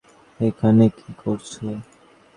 [0.39, 1.65] এখানে কি করছো?